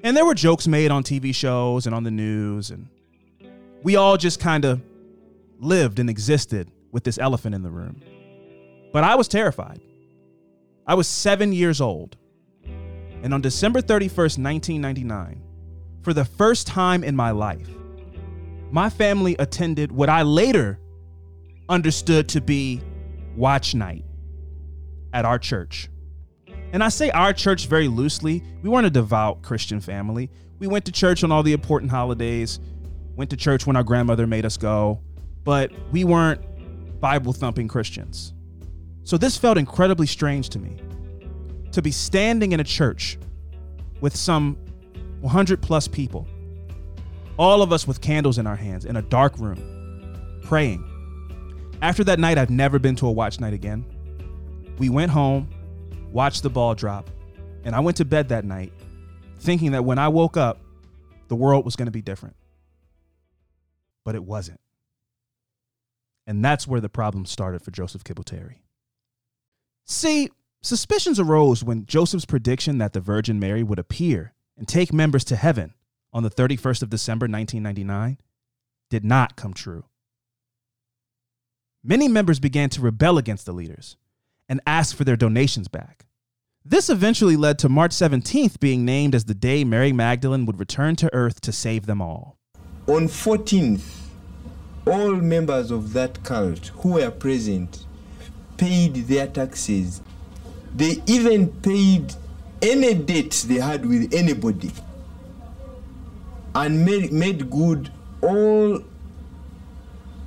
And 0.05 0.15
there 0.15 0.27
were 0.27 0.35
jokes 0.35 0.69
made 0.69 0.91
on 0.91 1.03
TV 1.03 1.35
shows 1.35 1.87
and 1.87 1.95
on 1.95 2.05
the 2.05 2.11
news, 2.11 2.71
and 2.71 2.91
we 3.83 3.97
all 3.97 4.19
just 4.19 4.39
kind 4.39 4.67
of 4.67 4.83
lived 5.63 5.99
and 5.99 6.11
existed 6.11 6.71
with 6.91 7.05
this 7.05 7.19
elephant 7.19 7.55
in 7.55 7.63
the 7.63 7.71
room. 7.71 8.01
But 8.93 9.05
I 9.05 9.15
was 9.15 9.29
terrified. 9.29 9.81
I 10.87 10.95
was 10.95 11.07
seven 11.07 11.53
years 11.53 11.81
old. 11.81 12.17
And 13.23 13.33
on 13.33 13.41
December 13.41 13.81
31st, 13.81 14.39
1999, 14.39 15.43
for 16.03 16.13
the 16.13 16.25
first 16.25 16.67
time 16.67 17.05
in 17.05 17.15
my 17.15 17.31
life, 17.31 17.69
my 18.73 18.91
family 18.91 19.37
attended 19.39 19.93
what 19.93 20.09
I 20.09 20.23
later 20.23 20.81
understood 21.69 22.29
to 22.31 22.41
be 22.41 22.83
watch 23.37 23.75
night 23.75 24.05
at 25.13 25.25
our 25.25 25.39
church. 25.39 25.89
And 26.73 26.83
I 26.83 26.89
say 26.89 27.11
our 27.11 27.33
church 27.33 27.67
very 27.67 27.87
loosely. 27.87 28.43
We 28.63 28.69
weren't 28.69 28.87
a 28.87 28.91
devout 28.91 29.43
Christian 29.43 29.81
family. 29.81 30.31
We 30.59 30.67
went 30.67 30.87
to 30.87 30.93
church 30.93 31.23
on 31.23 31.31
all 31.31 31.43
the 31.43 31.53
important 31.53 31.91
holidays, 31.91 32.59
went 33.15 33.31
to 33.31 33.37
church 33.37 33.67
when 33.67 33.77
our 33.77 33.85
grandmother 33.85 34.27
made 34.27 34.45
us 34.45 34.57
go, 34.57 35.01
but 35.45 35.73
we 35.91 36.05
weren't 36.05 36.41
Bible 37.01 37.33
thumping 37.33 37.69
Christians. 37.69 38.33
So 39.05 39.19
this 39.19 39.37
felt 39.37 39.59
incredibly 39.59 40.07
strange 40.07 40.49
to 40.51 40.59
me. 40.59 40.77
To 41.73 41.83
be 41.83 41.91
standing 41.91 42.53
in 42.53 42.61
a 42.61 42.65
church 42.65 43.19
with 44.01 44.15
some 44.15 44.57
100 45.21 45.63
plus 45.63 45.89
people, 45.89 46.29
all 47.39 47.63
of 47.63 47.73
us 47.73 47.87
with 47.87 48.01
candles 48.01 48.39
in 48.39 48.47
our 48.47 48.57
hands 48.57 48.85
in 48.85 48.97
a 48.97 49.03
dark 49.03 49.39
room, 49.39 50.41
praying. 50.43 50.89
After 51.81 52.05
that 52.05 52.19
night, 52.19 52.39
I've 52.39 52.51
never 52.51 52.79
been 52.79 52.95
to 52.97 53.07
a 53.07 53.11
watch 53.11 53.41
night 53.41 53.55
again. 53.55 53.85
We 54.79 54.89
went 54.89 55.11
home, 55.11 55.49
watched 56.13 56.43
the 56.43 56.51
ball 56.51 56.75
drop, 56.75 57.11
and 57.65 57.75
I 57.75 57.81
went 57.81 57.97
to 57.97 58.05
bed 58.05 58.29
that 58.29 58.45
night 58.45 58.73
thinking 59.39 59.73
that 59.73 59.85
when 59.85 59.99
I 59.99 60.09
woke 60.09 60.37
up, 60.37 60.61
the 61.29 61.35
world 61.35 61.65
was 61.65 61.75
going 61.75 61.87
to 61.87 61.93
be 61.93 62.03
different. 62.03 62.37
But 64.05 64.15
it 64.15 64.23
wasn't. 64.23 64.61
And 66.27 66.45
that's 66.45 66.67
where 66.67 66.81
the 66.81 66.89
problem 66.89 67.27
started 67.27 67.63
for 67.63 67.71
Joseph 67.71 68.05
Kibwetere. 68.05 68.57
See, 69.85 70.31
suspicions 70.63 71.19
arose 71.19 71.65
when 71.65 71.87
Joseph's 71.87 72.25
prediction 72.25 72.79
that 72.79 72.93
the 72.93 73.01
Virgin 73.01 73.41
Mary 73.41 73.63
would 73.63 73.79
appear 73.79 74.35
and 74.57 74.69
take 74.69 74.93
members 74.93 75.25
to 75.25 75.37
heaven 75.37 75.75
on 76.13 76.23
the 76.23 76.31
31st 76.31 76.83
of 76.83 76.91
December 76.91 77.25
1999 77.25 78.19
did 78.91 79.05
not 79.05 79.37
come 79.37 79.55
true. 79.55 79.85
Many 81.83 82.07
members 82.07 82.39
began 82.39 82.69
to 82.71 82.81
rebel 82.81 83.19
against 83.19 83.47
the 83.47 83.53
leaders 83.53 83.97
and 84.49 84.61
ask 84.67 84.95
for 84.95 85.05
their 85.05 85.17
donations 85.17 85.67
back. 85.67 86.07
This 86.65 86.89
eventually 86.89 87.37
led 87.37 87.59
to 87.61 87.69
March 87.69 87.91
17th 87.91 88.61
being 88.61 88.85
named 88.85 89.17
as 89.17 89.25
the 89.25 89.35
day 89.35 89.65
Mary 89.65 89.93
Magdalene 89.93 90.47
would 90.47 90.61
return 90.61 90.95
to 90.97 91.13
earth 91.13 91.41
to 91.41 91.51
save 91.51 91.87
them 91.87 92.01
all. 92.01 92.39
On 92.87 93.09
14th, 93.09 94.02
all 94.87 95.15
members 95.15 95.71
of 95.71 95.93
that 95.93 96.23
cult 96.25 96.69
who 96.79 96.95
were 96.95 97.11
present 97.11 97.87
paid 98.57 98.95
their 98.95 99.27
taxes. 99.27 100.01
They 100.75 101.03
even 101.07 101.49
paid 101.49 102.15
any 102.61 102.95
debts 102.95 103.43
they 103.45 103.57
had 103.57 103.85
with 103.87 104.13
anybody 104.15 104.71
and 106.55 106.85
made, 106.85 107.13
made 107.13 107.51
good 107.51 107.91
all 108.23 108.81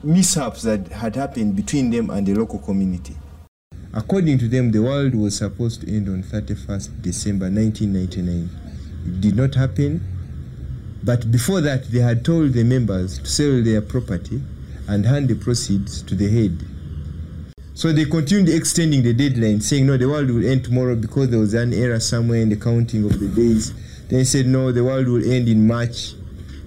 mishaps 0.03 0.61
that 0.63 0.87
had 0.89 1.15
happened 1.15 1.55
between 1.55 1.89
them 1.89 2.09
and 2.09 2.27
the 2.27 2.35
local 2.35 2.59
community. 2.59 3.15
According 3.93 4.39
to 4.39 4.47
them, 4.47 4.71
the 4.71 4.79
world 4.79 5.15
was 5.15 5.37
supposed 5.37 5.81
to 5.81 5.87
end 5.95 6.09
on 6.09 6.21
31st 6.21 7.01
December 7.01 7.45
1999. 7.45 8.49
It 9.07 9.21
did 9.21 9.35
not 9.37 9.55
happen, 9.55 10.01
but 11.05 11.29
before 11.29 11.61
that, 11.61 11.91
they 11.91 11.99
had 11.99 12.25
told 12.25 12.53
the 12.53 12.63
members 12.63 13.19
to 13.19 13.25
sell 13.27 13.61
their 13.61 13.79
property 13.79 14.41
and 14.87 15.05
hand 15.05 15.27
the 15.29 15.35
proceeds 15.35 16.01
to 16.01 16.15
the 16.15 16.27
head. 16.27 16.65
So 17.75 17.93
they 17.93 18.05
continued 18.05 18.49
extending 18.49 19.03
the 19.03 19.13
deadline, 19.13 19.61
saying, 19.61 19.85
No, 19.85 19.97
the 19.97 20.09
world 20.09 20.31
will 20.31 20.43
end 20.43 20.63
tomorrow 20.63 20.95
because 20.95 21.29
there 21.29 21.39
was 21.39 21.53
an 21.53 21.73
error 21.73 21.99
somewhere 21.99 22.41
in 22.41 22.49
the 22.49 22.55
counting 22.55 23.03
of 23.03 23.19
the 23.19 23.27
days. 23.27 23.71
Then 24.07 24.19
they 24.19 24.23
said, 24.23 24.47
No, 24.47 24.71
the 24.71 24.83
world 24.83 25.07
will 25.07 25.31
end 25.31 25.47
in 25.47 25.67
March, 25.67 26.13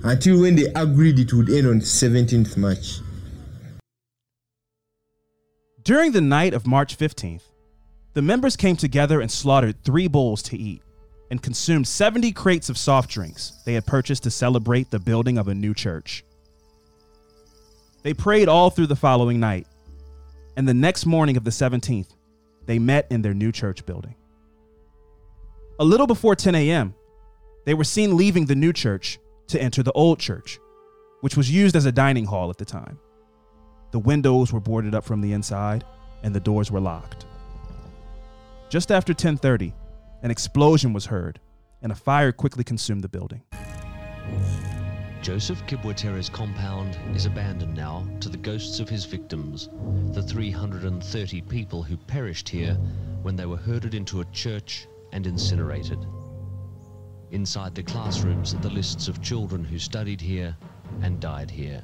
until 0.05 0.41
when 0.41 0.55
they 0.55 0.67
agreed 0.67 1.19
it 1.19 1.33
would 1.33 1.51
end 1.51 1.67
on 1.67 1.81
17th 1.81 2.57
March. 2.57 3.01
During 5.83 6.13
the 6.13 6.21
night 6.21 6.55
of 6.55 6.65
March 6.65 6.97
15th, 6.97 7.43
the 8.13 8.23
members 8.23 8.55
came 8.55 8.77
together 8.77 9.21
and 9.21 9.33
slaughtered 9.33 9.83
three 9.83 10.07
bulls 10.07 10.43
to 10.45 10.57
eat 10.57 10.83
and 11.31 11.43
consumed 11.43 11.87
70 11.87 12.33
crates 12.33 12.69
of 12.69 12.79
soft 12.79 13.11
drinks 13.11 13.53
they 13.65 13.75
had 13.75 13.87
purchased 13.87 14.23
to 14.23 14.31
celebrate 14.31 14.91
the 14.91 14.99
building 14.99 15.39
of 15.39 15.49
a 15.49 15.55
new 15.55 15.75
church. 15.75 16.25
They 18.03 18.15
prayed 18.15 18.49
all 18.49 18.71
through 18.71 18.87
the 18.87 18.97
following 18.97 19.41
night, 19.41 19.67
and 20.57 20.67
the 20.67 20.75
next 20.75 21.05
morning 21.05 21.37
of 21.37 21.45
the 21.45 21.51
17th, 21.51 22.15
they 22.67 22.79
met 22.79 23.07
in 23.11 23.23
their 23.23 23.35
new 23.35 23.53
church 23.53 23.85
building. 23.85 24.15
A 25.79 25.85
little 25.85 26.07
before 26.07 26.35
10 26.35 26.55
a.m., 26.55 26.95
they 27.65 27.75
were 27.75 27.85
seen 27.85 28.17
leaving 28.17 28.47
the 28.47 28.55
new 28.55 28.73
church 28.73 29.19
to 29.49 29.61
enter 29.61 29.83
the 29.83 29.93
old 29.93 30.19
church, 30.19 30.59
which 31.21 31.37
was 31.37 31.51
used 31.51 31.77
as 31.77 31.87
a 31.87 31.93
dining 31.93 32.25
hall 32.25 32.51
at 32.51 32.59
the 32.59 32.65
time. 32.65 32.99
The 33.91 33.99
windows 33.99 34.53
were 34.53 34.61
boarded 34.61 34.95
up 34.95 35.05
from 35.05 35.21
the 35.21 35.33
inside 35.33 35.85
and 36.23 36.35
the 36.35 36.41
doors 36.41 36.71
were 36.71 36.81
locked. 36.81 37.27
Just 38.69 38.91
after 38.91 39.15
10:30, 39.15 39.73
an 40.23 40.31
explosion 40.31 40.93
was 40.93 41.07
heard 41.07 41.41
and 41.83 41.93
a 41.93 41.95
fire 41.95 42.33
quickly 42.33 42.65
consumed 42.65 43.03
the 43.03 43.09
building. 43.09 43.43
Joseph 45.23 45.65
Kibwetere's 45.67 46.29
compound 46.29 46.99
is 47.15 47.27
abandoned 47.27 47.75
now 47.75 48.07
to 48.21 48.29
the 48.29 48.37
ghosts 48.37 48.81
of 48.81 48.89
his 48.89 49.05
victims, 49.05 49.69
the 50.13 50.23
330 50.23 51.43
people 51.43 51.83
who 51.83 51.97
perished 51.97 52.49
here 52.49 52.75
when 53.23 53.37
they 53.37 53.47
were 53.47 53.57
herded 53.57 53.95
into 53.95 54.21
a 54.21 54.25
church 54.27 54.87
and 55.13 55.27
incinerated. 55.27 55.99
Inside 57.31 57.75
the 57.75 57.83
classrooms 57.83 58.55
are 58.55 58.59
the 58.59 58.71
lists 58.71 59.09
of 59.09 59.23
children 59.23 59.65
who 59.65 59.79
studied 59.79 60.21
here 60.21 60.57
and 61.03 61.21
died 61.21 61.51
here. 61.51 61.83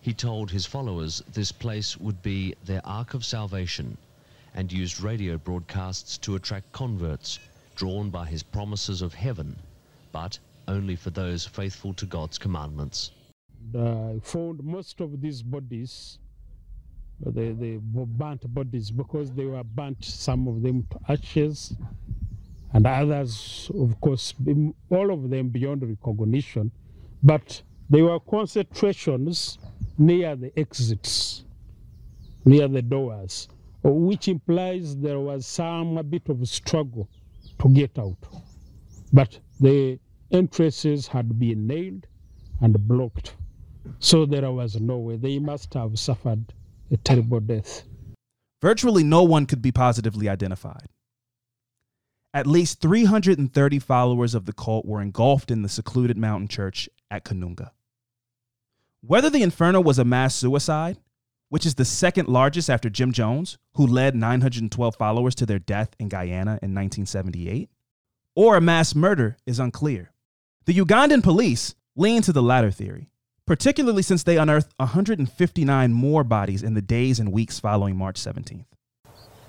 He 0.00 0.12
told 0.12 0.50
his 0.50 0.66
followers 0.66 1.22
this 1.32 1.50
place 1.50 1.96
would 1.96 2.20
be 2.22 2.54
their 2.64 2.84
ark 2.84 3.14
of 3.14 3.24
salvation 3.24 3.96
and 4.54 4.72
used 4.72 5.00
radio 5.00 5.36
broadcasts 5.36 6.16
to 6.18 6.36
attract 6.36 6.70
converts 6.72 7.38
drawn 7.74 8.10
by 8.10 8.24
his 8.26 8.42
promises 8.42 9.02
of 9.02 9.12
heaven, 9.12 9.56
but 10.12 10.38
only 10.68 10.96
for 10.96 11.10
those 11.10 11.44
faithful 11.44 11.92
to 11.94 12.06
God's 12.06 12.38
commandments. 12.38 13.10
I 13.76 14.20
found 14.22 14.62
most 14.62 15.00
of 15.00 15.20
these 15.20 15.42
bodies, 15.42 16.18
uh, 17.26 17.30
the, 17.30 17.52
the 17.52 17.80
burnt 17.80 18.52
bodies, 18.54 18.90
because 18.90 19.32
they 19.32 19.46
were 19.46 19.64
burnt, 19.64 20.04
some 20.04 20.46
of 20.46 20.62
them 20.62 20.86
to 20.90 21.00
ashes, 21.12 21.74
and 22.72 22.86
others, 22.86 23.70
of 23.78 24.00
course, 24.00 24.34
all 24.90 25.12
of 25.12 25.30
them 25.30 25.48
beyond 25.48 25.82
recognition. 25.82 26.70
But 27.22 27.62
they 27.88 28.02
were 28.02 28.20
concentrations 28.20 29.58
near 29.96 30.36
the 30.36 30.56
exits, 30.58 31.44
near 32.44 32.68
the 32.68 32.82
doors, 32.82 33.48
which 33.84 34.28
implies 34.28 34.96
there 34.96 35.20
was 35.20 35.46
some 35.46 36.00
bit 36.08 36.28
of 36.28 36.48
struggle 36.48 37.08
to 37.60 37.68
get 37.68 37.98
out. 37.98 38.16
But 39.12 39.38
the 39.60 39.98
entrances 40.30 41.06
had 41.06 41.38
been 41.38 41.66
nailed 41.66 42.06
and 42.60 42.88
blocked, 42.88 43.36
so 43.98 44.24
there 44.24 44.50
was 44.50 44.80
no 44.80 44.98
way. 44.98 45.16
They 45.16 45.38
must 45.38 45.74
have 45.74 45.98
suffered 45.98 46.52
a 46.90 46.96
terrible 46.96 47.40
death. 47.40 47.82
Virtually 48.62 49.04
no 49.04 49.22
one 49.22 49.44
could 49.44 49.60
be 49.60 49.72
positively 49.72 50.28
identified. 50.28 50.88
At 52.32 52.46
least 52.46 52.80
330 52.80 53.78
followers 53.78 54.34
of 54.34 54.46
the 54.46 54.52
cult 54.52 54.86
were 54.86 55.02
engulfed 55.02 55.50
in 55.50 55.62
the 55.62 55.68
secluded 55.68 56.16
mountain 56.16 56.48
church 56.48 56.88
at 57.10 57.24
Kanungu. 57.24 57.70
Whether 59.02 59.28
the 59.28 59.42
Inferno 59.42 59.80
was 59.80 59.98
a 59.98 60.04
mass 60.04 60.34
suicide, 60.34 60.98
which 61.54 61.64
is 61.64 61.76
the 61.76 61.84
second 61.84 62.26
largest 62.26 62.68
after 62.68 62.90
Jim 62.90 63.12
Jones, 63.12 63.58
who 63.74 63.86
led 63.86 64.16
912 64.16 64.96
followers 64.96 65.36
to 65.36 65.46
their 65.46 65.60
death 65.60 65.94
in 66.00 66.08
Guyana 66.08 66.58
in 66.62 66.74
1978, 66.74 67.70
or 68.34 68.56
a 68.56 68.60
mass 68.60 68.96
murder 68.96 69.36
is 69.46 69.60
unclear. 69.60 70.10
The 70.64 70.74
Ugandan 70.74 71.22
police 71.22 71.76
lean 71.94 72.22
to 72.22 72.32
the 72.32 72.42
latter 72.42 72.72
theory, 72.72 73.08
particularly 73.46 74.02
since 74.02 74.24
they 74.24 74.36
unearthed 74.36 74.74
159 74.78 75.92
more 75.92 76.24
bodies 76.24 76.64
in 76.64 76.74
the 76.74 76.82
days 76.82 77.20
and 77.20 77.30
weeks 77.30 77.60
following 77.60 77.96
March 77.96 78.16
17th. 78.16 78.64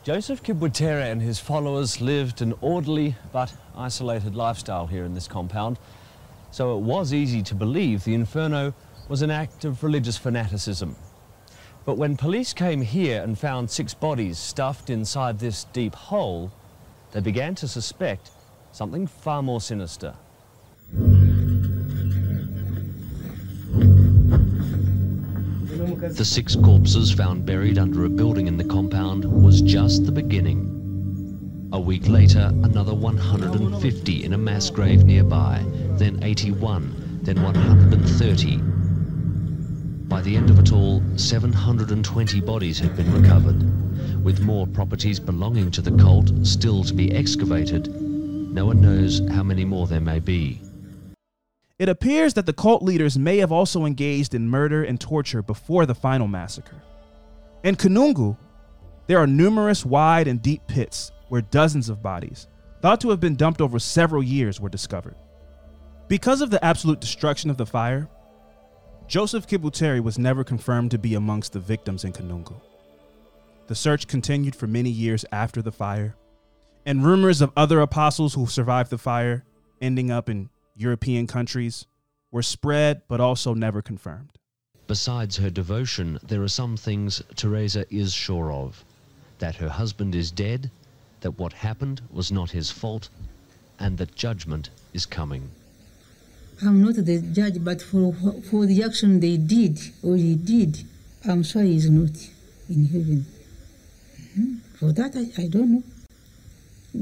Joseph 0.04 0.44
Kibwetere 0.44 1.12
and 1.12 1.24
his 1.24 1.40
followers 1.40 2.02
lived 2.02 2.40
an 2.44 2.54
orderly 2.62 3.16
but 3.34 3.52
isolated 3.76 4.36
lifestyle 4.36 4.86
here 4.86 5.06
in 5.06 5.16
this 5.16 5.28
compound, 5.28 5.80
so 6.52 6.78
it 6.78 6.82
was 6.82 7.16
easy 7.16 7.42
to 7.42 7.56
believe 7.56 8.04
the 8.04 8.14
Inferno 8.14 8.76
was 9.10 9.24
an 9.24 9.32
act 9.32 9.66
of 9.66 9.84
religious 9.84 10.18
fanaticism. 10.18 10.96
But 11.86 11.98
when 11.98 12.18
police 12.18 12.51
came 12.51 12.82
here 12.82 13.22
and 13.22 13.38
found 13.38 13.70
six 13.70 13.94
bodies 13.94 14.39
stuffed 14.39 14.89
inside 14.89 15.38
this 15.38 15.65
deep 15.65 15.94
hole, 15.94 16.51
they 17.12 17.20
began 17.20 17.54
to 17.56 17.68
suspect 17.68 18.32
something 18.72 19.06
far 19.06 19.44
more 19.44 19.62
sinister. 19.62 20.15
The 26.10 26.25
six 26.25 26.56
corpses 26.56 27.12
found 27.12 27.46
buried 27.46 27.77
under 27.77 28.06
a 28.06 28.10
building 28.10 28.48
in 28.48 28.58
the 28.58 28.63
compound 28.63 29.24
was 29.24 29.62
just 29.62 30.06
the 30.06 30.12
beginning. 30.12 31.70
A 31.72 31.80
week 31.80 32.08
later, 32.08 32.51
another 32.63 32.96
150 32.96 34.24
in 34.24 34.34
a 34.34 34.38
mass 34.38 34.72
grave 34.72 35.04
nearby, 35.04 35.63
then 35.98 36.24
81, 36.24 37.20
then 37.22 37.42
130. 37.44 38.75
By 40.08 40.22
the 40.22 40.36
end 40.38 40.52
of 40.52 40.60
it 40.60 40.72
all, 40.72 41.02
720 41.16 42.40
bodies 42.42 42.78
had 42.78 42.96
been 42.96 43.12
recovered, 43.12 44.24
with 44.24 44.40
more 44.40 44.68
properties 44.68 45.20
belonging 45.20 45.72
to 45.72 45.82
the 45.82 45.98
cult 45.98 46.32
still 46.44 46.84
to 46.84 46.94
be 46.94 47.12
excavated. 47.12 47.88
No 47.90 48.68
one 48.68 48.82
knows 48.82 49.22
how 49.32 49.42
many 49.42 49.66
more 49.66 49.88
there 49.88 50.00
may 50.00 50.20
be. 50.20 50.62
It 51.80 51.90
appears 51.90 52.36
that 52.36 52.46
the 52.46 52.54
cult 52.54 52.84
leaders 52.84 53.18
may 53.18 53.38
have 53.38 53.52
also 53.52 53.84
engaged 53.86 54.36
in 54.36 54.48
murder 54.48 54.84
and 54.84 55.02
torture 55.02 55.42
before 55.42 55.88
the 55.88 55.96
final 55.96 56.28
massacre. 56.28 56.82
In 57.64 57.76
Kanungu, 57.76 58.38
there 59.08 59.18
are 59.18 59.28
numerous 59.28 59.84
wide 59.84 60.28
and 60.28 60.40
deep 60.40 60.68
pits 60.68 61.12
where 61.30 61.42
dozens 61.42 61.90
of 61.90 62.04
bodies, 62.04 62.48
thought 62.80 63.02
to 63.02 63.10
have 63.10 63.20
been 63.20 63.36
dumped 63.36 63.60
over 63.60 63.80
several 63.80 64.22
years, 64.22 64.62
were 64.62 64.70
discovered. 64.70 65.16
Because 66.08 66.42
of 66.42 66.52
the 66.52 66.64
absolute 66.64 67.02
destruction 67.02 67.50
of 67.50 67.58
the 67.58 67.66
fire, 67.66 68.08
Joseph 69.08 69.46
Kibwetere 69.48 70.02
was 70.02 70.18
never 70.18 70.44
confirmed 70.44 70.90
to 70.92 70.98
be 70.98 71.14
amongst 71.14 71.54
the 71.54 71.60
victims 71.60 72.04
in 72.04 72.12
Kanungu. 72.12 72.56
The 73.68 73.76
search 73.76 74.08
continued 74.08 74.56
for 74.56 74.66
many 74.66 74.90
years 74.90 75.24
after 75.32 75.62
the 75.62 75.72
fire, 75.72 76.16
and 76.88 77.06
rumors 77.06 77.40
of 77.40 77.52
other 77.56 77.82
apostles 77.82 78.34
who 78.34 78.48
survived 78.48 78.90
the 78.90 78.98
fire 78.98 79.44
ending 79.80 80.10
up 80.10 80.28
in 80.28 80.50
European 80.76 81.28
countries 81.28 81.86
were 82.32 82.42
spread 82.42 83.04
but 83.08 83.22
also 83.22 83.54
never 83.54 83.82
confirmed. 83.82 84.32
Besides 84.88 85.38
her 85.38 85.50
devotion, 85.52 86.20
there 86.24 86.42
are 86.42 86.48
some 86.48 86.76
things 86.76 87.22
Teresa 87.36 87.86
is 87.94 88.14
sure 88.14 88.52
of 88.52 88.84
that 89.38 89.56
her 89.56 89.70
husband 89.70 90.16
is 90.16 90.32
dead, 90.32 90.72
that 91.22 91.38
what 91.40 91.54
happened 91.54 92.02
was 92.10 92.32
not 92.32 92.52
his 92.52 92.72
fault, 92.72 93.10
and 93.80 93.98
that 93.98 94.16
judgment 94.16 94.70
is 94.94 95.06
coming. 95.06 95.52
I'm 96.64 96.82
not 96.82 96.96
the 96.96 97.20
judge, 97.22 97.64
but 97.64 97.82
for, 97.82 98.14
for 98.50 98.66
the 98.66 98.84
action 98.84 99.20
they 99.20 99.38
did 99.38 99.80
or 100.04 100.16
he 100.16 100.36
did, 100.36 100.84
I'm 101.28 101.44
sure 101.44 101.64
he's 101.64 101.90
not 101.90 102.12
in 102.70 102.86
heaven. 102.86 103.26
Mhm. 104.38 104.60
For 104.80 104.92
that, 104.94 105.16
I, 105.16 105.44
I 105.44 105.48
don't 105.48 105.72
know. 105.74 105.84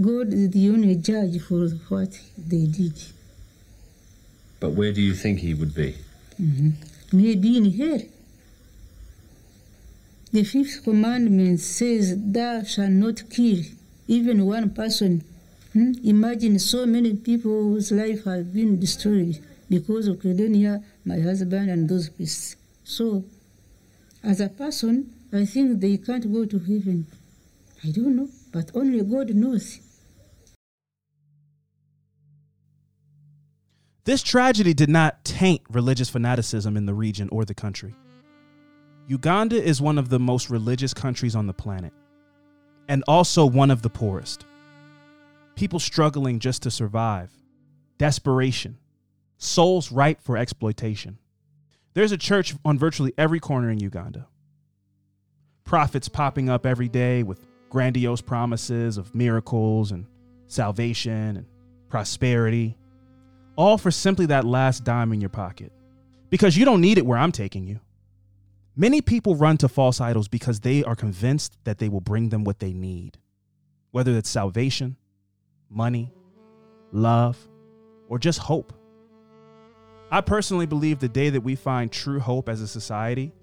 God 0.01 0.33
is 0.33 0.49
the 0.49 0.69
only 0.69 0.95
judge 0.95 1.39
for 1.41 1.67
what 1.89 2.19
they 2.37 2.65
did. 2.65 2.93
But 4.59 4.71
where 4.71 4.91
do 4.91 5.01
you 5.01 5.13
think 5.13 5.39
he 5.39 5.53
would 5.53 5.75
be? 5.75 5.95
Maybe 7.11 7.57
in 7.57 7.71
hell. 7.73 8.01
The 10.31 10.43
fifth 10.43 10.83
commandment 10.83 11.59
says, 11.59 12.15
Thou 12.17 12.63
shalt 12.63 12.89
not 12.91 13.29
kill 13.29 13.61
even 14.07 14.45
one 14.45 14.71
person. 14.71 15.23
Hmm? 15.73 15.93
Imagine 16.03 16.59
so 16.59 16.85
many 16.85 17.15
people 17.15 17.51
whose 17.51 17.91
life 17.91 18.25
has 18.25 18.45
been 18.45 18.79
destroyed 18.79 19.39
because 19.69 20.07
of 20.07 20.17
Credonia, 20.17 20.83
my 21.03 21.19
husband, 21.19 21.71
and 21.71 21.89
those 21.89 22.09
priests. 22.09 22.55
So, 22.83 23.23
as 24.23 24.39
a 24.39 24.49
person, 24.49 25.11
I 25.33 25.45
think 25.45 25.81
they 25.81 25.97
can't 25.97 26.31
go 26.31 26.45
to 26.45 26.59
heaven. 26.59 27.07
I 27.83 27.89
don't 27.89 28.15
know, 28.15 28.29
but 28.51 28.69
only 28.75 29.01
God 29.01 29.33
knows. 29.33 29.79
This 34.05 34.21
tragedy 34.21 34.75
did 34.75 34.89
not 34.89 35.25
taint 35.25 35.61
religious 35.71 36.09
fanaticism 36.09 36.77
in 36.77 36.85
the 36.85 36.93
region 36.93 37.29
or 37.31 37.45
the 37.45 37.55
country. 37.55 37.95
Uganda 39.07 39.61
is 39.61 39.81
one 39.81 39.97
of 39.97 40.09
the 40.09 40.19
most 40.19 40.51
religious 40.51 40.93
countries 40.93 41.35
on 41.35 41.47
the 41.47 41.53
planet, 41.53 41.93
and 42.87 43.03
also 43.07 43.43
one 43.43 43.71
of 43.71 43.81
the 43.81 43.89
poorest. 43.89 44.45
People 45.55 45.79
struggling 45.79 46.39
just 46.39 46.63
to 46.63 46.71
survive, 46.71 47.31
desperation, 47.97 48.77
souls 49.37 49.91
ripe 49.91 50.21
for 50.21 50.37
exploitation. 50.37 51.19
There's 51.93 52.11
a 52.11 52.17
church 52.17 52.55
on 52.65 52.79
virtually 52.79 53.13
every 53.17 53.39
corner 53.39 53.69
in 53.69 53.79
Uganda. 53.79 54.27
Prophets 55.63 56.09
popping 56.09 56.49
up 56.49 56.65
every 56.65 56.89
day 56.89 57.23
with 57.23 57.45
grandiose 57.69 58.21
promises 58.21 58.97
of 58.97 59.13
miracles 59.13 59.91
and 59.91 60.05
salvation 60.47 61.37
and 61.37 61.45
prosperity 61.89 62.77
all 63.55 63.77
for 63.77 63.91
simply 63.91 64.25
that 64.27 64.45
last 64.45 64.83
dime 64.83 65.13
in 65.13 65.21
your 65.21 65.29
pocket. 65.29 65.71
Because 66.29 66.57
you 66.57 66.65
don't 66.65 66.81
need 66.81 66.97
it 66.97 67.05
where 67.05 67.17
I'm 67.17 67.31
taking 67.31 67.67
you. 67.67 67.79
Many 68.75 69.01
people 69.01 69.35
run 69.35 69.57
to 69.57 69.67
false 69.67 70.01
idols 70.01 70.27
because 70.27 70.59
they 70.59 70.83
are 70.83 70.95
convinced 70.95 71.57
that 71.63 71.77
they 71.77 71.89
will 71.89 72.01
bring 72.01 72.29
them 72.29 72.43
what 72.43 72.59
they 72.59 72.73
need, 72.73 73.19
whether 73.91 74.17
it's 74.17 74.29
salvation, 74.29 74.97
money, 75.75 76.11
love, 76.91 77.37
or 78.07 78.19
just 78.19 78.39
hope. 78.39 78.73
I 80.11 80.21
personally 80.21 80.65
believe 80.65 80.99
the 80.99 81.09
day 81.09 81.29
that 81.31 81.41
we 81.41 81.55
find 81.55 81.91
true 81.91 82.19
hope 82.19 82.47
as 82.49 82.61
a 82.61 82.67
society 82.67 83.33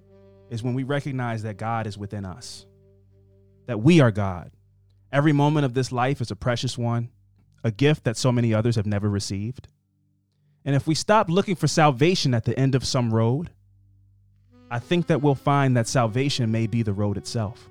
is 0.50 0.62
when 0.62 0.74
we 0.74 0.82
recognize 0.82 1.42
that 1.42 1.56
God 1.56 1.86
is 1.86 1.96
within 1.96 2.24
us, 2.24 2.66
that 3.66 3.80
we 3.80 4.00
are 4.00 4.10
God. 4.10 4.50
Every 5.12 5.32
moment 5.32 5.64
of 5.64 5.74
this 5.74 5.90
life 5.90 6.20
is 6.20 6.30
a 6.30 6.36
precious 6.36 6.78
one, 6.78 7.10
a 7.64 7.70
gift 7.70 8.04
that 8.04 8.16
so 8.16 8.30
many 8.30 8.52
others 8.54 8.76
have 8.76 8.86
never 8.86 9.08
received. 9.08 9.68
And 10.64 10.76
if 10.76 10.86
we 10.86 10.94
stop 10.94 11.30
looking 11.30 11.56
for 11.56 11.66
salvation 11.66 12.34
at 12.34 12.44
the 12.44 12.58
end 12.58 12.74
of 12.74 12.84
some 12.84 13.12
road, 13.12 13.50
I 14.70 14.78
think 14.78 15.06
that 15.08 15.22
we'll 15.22 15.34
find 15.34 15.76
that 15.76 15.88
salvation 15.88 16.52
may 16.52 16.66
be 16.66 16.82
the 16.82 16.92
road 16.92 17.16
itself. 17.16 17.69